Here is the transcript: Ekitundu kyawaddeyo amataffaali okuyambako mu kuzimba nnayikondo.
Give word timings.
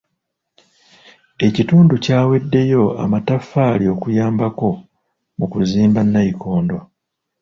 Ekitundu 1.47 1.93
kyawaddeyo 2.03 2.85
amataffaali 3.03 3.85
okuyambako 3.95 4.69
mu 5.37 5.45
kuzimba 5.51 6.01
nnayikondo. 6.03 6.77